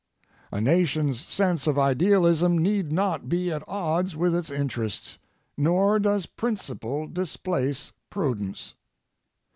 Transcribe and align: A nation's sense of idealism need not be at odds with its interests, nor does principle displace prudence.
A 0.51 0.59
nation's 0.59 1.19
sense 1.23 1.67
of 1.67 1.77
idealism 1.77 2.57
need 2.57 2.91
not 2.91 3.29
be 3.29 3.51
at 3.51 3.61
odds 3.69 4.15
with 4.15 4.33
its 4.33 4.49
interests, 4.49 5.19
nor 5.55 5.99
does 5.99 6.25
principle 6.25 7.05
displace 7.05 7.93
prudence. 8.09 8.73